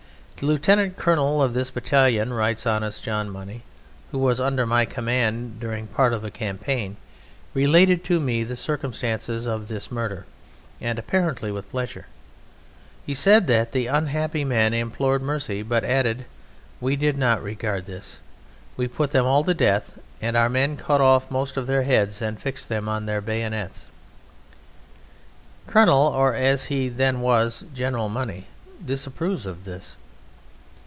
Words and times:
"The 0.37 0.47
lieutenant 0.47 0.97
colonel 0.97 1.39
of 1.43 1.53
this 1.53 1.69
battalion," 1.69 2.33
writes 2.33 2.65
honest 2.65 3.03
John 3.03 3.29
Money, 3.29 3.61
"who 4.11 4.17
was 4.17 4.39
under 4.41 4.65
my 4.65 4.85
command 4.85 5.59
during 5.59 5.85
part 5.85 6.13
of 6.13 6.23
the 6.23 6.31
campaign, 6.31 6.97
related 7.53 8.03
to 8.05 8.19
me 8.19 8.43
the 8.43 8.55
circumstances 8.55 9.45
of 9.45 9.67
this 9.67 9.91
murder, 9.91 10.25
and 10.81 10.97
apparently 10.97 11.51
with 11.51 11.69
pleasure. 11.69 12.07
He 13.05 13.13
said: 13.13 13.45
'That 13.45 13.71
the 13.71 13.85
unhappy 13.85 14.43
men 14.43 14.73
implored 14.73 15.21
mercy, 15.21 15.61
but,' 15.61 15.83
added 15.83 16.21
he, 16.21 16.25
'we 16.79 16.95
did 16.95 17.17
not 17.17 17.43
regard 17.43 17.85
this. 17.85 18.19
We 18.75 18.87
put 18.87 19.11
them 19.11 19.27
all 19.27 19.43
to 19.43 19.53
death, 19.53 19.93
and 20.23 20.35
our 20.35 20.49
men 20.49 20.75
cut 20.75 21.01
off 21.01 21.29
most 21.29 21.55
of 21.55 21.67
their 21.67 21.83
heads 21.83 22.19
and 22.19 22.41
fixed 22.41 22.67
them 22.67 22.89
on 22.89 23.05
their 23.05 23.21
bayonets.'" 23.21 23.85
Colonel 25.67 26.07
or, 26.07 26.33
as 26.33 26.63
he 26.63 26.89
then 26.89 27.21
was, 27.21 27.63
General 27.75 28.09
Money 28.09 28.47
disapproves 28.83 29.45
of 29.45 29.65
this. 29.65 29.97